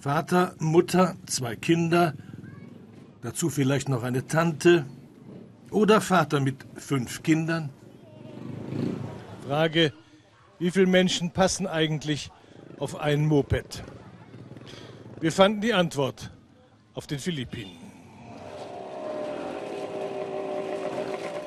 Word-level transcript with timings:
Vater, 0.00 0.54
Mutter, 0.60 1.16
zwei 1.26 1.56
Kinder, 1.56 2.14
dazu 3.20 3.50
vielleicht 3.50 3.88
noch 3.88 4.04
eine 4.04 4.28
Tante 4.28 4.86
oder 5.72 6.00
Vater 6.00 6.38
mit 6.38 6.64
fünf 6.76 7.24
Kindern? 7.24 7.70
Frage, 9.44 9.92
wie 10.60 10.70
viele 10.70 10.86
Menschen 10.86 11.32
passen 11.32 11.66
eigentlich 11.66 12.30
auf 12.78 13.00
ein 13.00 13.26
Moped? 13.26 13.82
Wir 15.20 15.32
fanden 15.32 15.62
die 15.62 15.74
Antwort 15.74 16.30
auf 16.94 17.08
den 17.08 17.18
Philippinen. 17.18 17.76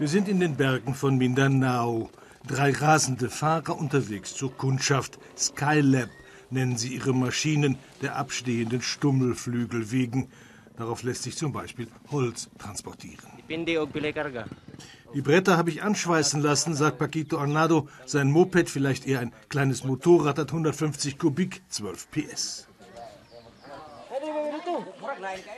Wir 0.00 0.08
sind 0.08 0.26
in 0.28 0.40
den 0.40 0.56
Bergen 0.56 0.96
von 0.96 1.16
Mindanao. 1.16 2.10
Drei 2.48 2.72
rasende 2.72 3.30
Fahrer 3.30 3.78
unterwegs 3.78 4.34
zur 4.34 4.52
Kundschaft. 4.56 5.20
Skylab 5.38 6.08
nennen 6.52 6.76
sie 6.76 6.94
ihre 6.94 7.14
Maschinen 7.14 7.78
der 8.02 8.16
abstehenden 8.16 8.82
Stummelflügel 8.82 9.90
wegen. 9.90 10.28
Darauf 10.76 11.02
lässt 11.02 11.24
sich 11.24 11.36
zum 11.36 11.52
Beispiel 11.52 11.88
Holz 12.10 12.48
transportieren. 12.58 13.28
Die 15.14 15.20
Bretter 15.20 15.56
habe 15.58 15.70
ich 15.70 15.82
anschweißen 15.82 16.40
lassen, 16.40 16.74
sagt 16.74 16.98
Paquito 16.98 17.38
Arnado. 17.38 17.88
Sein 18.06 18.30
Moped, 18.30 18.70
vielleicht 18.70 19.06
eher 19.06 19.20
ein 19.20 19.32
kleines 19.50 19.84
Motorrad, 19.84 20.38
hat 20.38 20.48
150 20.48 21.18
Kubik, 21.18 21.62
12 21.68 22.10
PS. 22.10 22.68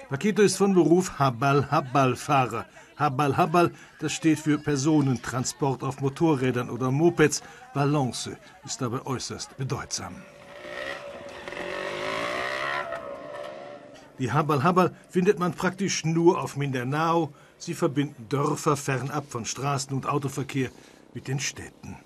Paquito 0.08 0.42
ist 0.42 0.56
von 0.56 0.74
Beruf 0.74 1.18
Habal-Habal-Fahrer. 1.18 2.66
Habal-Habal, 2.96 3.70
das 4.00 4.12
steht 4.12 4.40
für 4.40 4.58
Personentransport 4.58 5.82
auf 5.84 6.00
Motorrädern 6.00 6.70
oder 6.70 6.90
Mopeds. 6.90 7.42
Balance 7.72 8.36
ist 8.64 8.80
dabei 8.80 9.04
äußerst 9.06 9.56
bedeutsam. 9.56 10.16
Die 14.18 14.30
Habal-Habal 14.30 14.94
findet 15.08 15.38
man 15.38 15.54
praktisch 15.54 16.04
nur 16.04 16.40
auf 16.40 16.56
Mindanao. 16.56 17.32
Sie 17.58 17.74
verbinden 17.74 18.28
Dörfer 18.28 18.76
fernab 18.76 19.30
von 19.30 19.44
Straßen- 19.44 19.92
und 19.92 20.06
Autoverkehr 20.06 20.70
mit 21.14 21.26
den 21.26 21.40
Städten. 21.40 21.96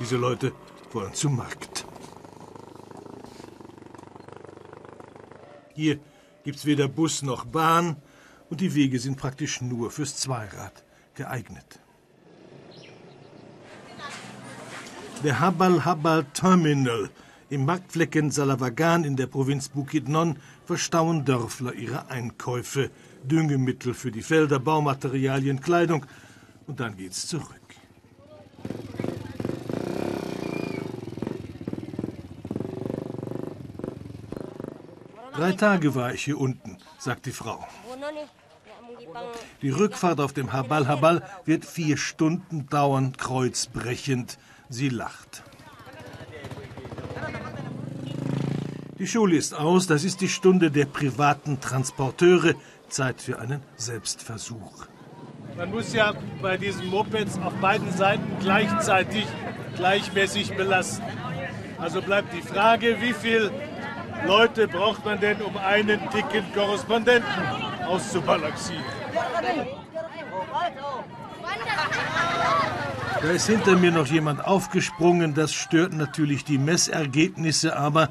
Diese 0.00 0.16
Leute 0.16 0.52
wollen 0.92 1.14
zum 1.14 1.36
Markt. 1.36 1.86
Hier 5.74 5.98
gibt's 6.44 6.64
weder 6.64 6.88
Bus 6.88 7.22
noch 7.22 7.44
Bahn 7.44 7.96
und 8.48 8.60
die 8.60 8.74
Wege 8.74 8.98
sind 8.98 9.16
praktisch 9.18 9.60
nur 9.60 9.90
fürs 9.90 10.16
Zweirad 10.16 10.84
geeignet. 11.14 11.80
Der 15.24 15.40
Habal 15.40 15.84
Habal 15.84 16.24
Terminal 16.32 17.10
im 17.48 17.64
Marktflecken 17.64 18.30
Salavagan 18.30 19.04
in 19.04 19.16
der 19.16 19.26
Provinz 19.26 19.68
Bukidnon 19.68 20.38
verstauen 20.64 21.24
Dörfler 21.24 21.74
ihre 21.74 22.10
Einkäufe, 22.10 22.90
Düngemittel 23.22 23.94
für 23.94 24.10
die 24.10 24.22
Felder, 24.22 24.58
Baumaterialien, 24.58 25.60
Kleidung 25.60 26.06
und 26.66 26.80
dann 26.80 26.96
geht's 26.96 27.26
zurück. 27.26 27.60
Drei 35.34 35.52
Tage 35.52 35.94
war 35.94 36.14
ich 36.14 36.24
hier 36.24 36.40
unten, 36.40 36.78
sagt 36.98 37.26
die 37.26 37.32
Frau. 37.32 37.66
Die 39.60 39.70
Rückfahrt 39.70 40.18
auf 40.20 40.32
dem 40.32 40.52
Habal 40.52 40.88
Habal 40.88 41.22
wird 41.44 41.64
vier 41.64 41.96
Stunden 41.98 42.68
dauern, 42.68 43.16
kreuzbrechend. 43.16 44.38
Sie 44.68 44.88
lacht. 44.88 45.42
Die 48.98 49.06
Schule 49.06 49.36
ist 49.36 49.54
aus, 49.54 49.86
das 49.86 50.04
ist 50.04 50.22
die 50.22 50.28
Stunde 50.28 50.70
der 50.70 50.86
privaten 50.86 51.60
Transporteure. 51.60 52.54
Zeit 52.88 53.20
für 53.20 53.38
einen 53.38 53.60
Selbstversuch. 53.76 54.86
Man 55.56 55.70
muss 55.70 55.92
ja 55.92 56.14
bei 56.40 56.56
diesen 56.56 56.86
Mopeds 56.86 57.38
auf 57.38 57.52
beiden 57.54 57.90
Seiten 57.92 58.24
gleichzeitig 58.40 59.26
gleichmäßig 59.74 60.54
belasten. 60.56 61.04
Also 61.78 62.00
bleibt 62.00 62.32
die 62.32 62.42
Frage, 62.42 62.96
wie 63.00 63.12
viele 63.12 63.50
Leute 64.26 64.68
braucht 64.68 65.04
man 65.04 65.20
denn, 65.20 65.42
um 65.42 65.56
einen 65.56 66.00
dicken 66.14 66.44
Korrespondenten 66.54 67.42
auszubalancieren? 67.86 68.84
Da 73.20 73.30
ist 73.30 73.46
hinter 73.46 73.76
mir 73.76 73.90
noch 73.90 74.06
jemand 74.06 74.44
aufgesprungen. 74.44 75.34
Das 75.34 75.52
stört 75.52 75.92
natürlich 75.92 76.44
die 76.44 76.58
Messergebnisse, 76.58 77.76
aber 77.76 78.10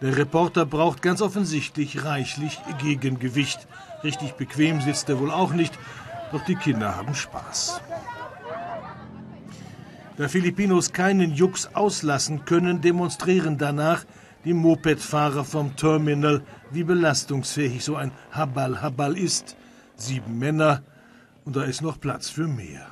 der 0.00 0.16
Reporter 0.16 0.66
braucht 0.66 1.02
ganz 1.02 1.22
offensichtlich 1.22 2.04
reichlich 2.04 2.58
Gegengewicht. 2.78 3.66
Richtig 4.04 4.32
bequem 4.32 4.80
sitzt 4.80 5.08
er 5.08 5.18
wohl 5.18 5.30
auch 5.30 5.52
nicht, 5.52 5.78
doch 6.32 6.44
die 6.44 6.56
Kinder 6.56 6.96
haben 6.96 7.14
Spaß. 7.14 7.80
Da 10.16 10.28
Filipinos 10.28 10.92
keinen 10.92 11.32
Jux 11.32 11.68
auslassen 11.74 12.44
können, 12.44 12.80
demonstrieren 12.80 13.58
danach 13.58 14.04
die 14.44 14.54
Mopedfahrer 14.54 15.44
vom 15.44 15.76
Terminal, 15.76 16.42
wie 16.70 16.84
belastungsfähig 16.84 17.84
so 17.84 17.96
ein 17.96 18.12
Habal 18.30 18.80
Habal 18.80 19.16
ist. 19.16 19.56
Sieben 19.96 20.38
Männer 20.38 20.82
und 21.44 21.56
da 21.56 21.64
ist 21.64 21.82
noch 21.82 22.00
Platz 22.00 22.28
für 22.28 22.46
mehr. 22.46 22.86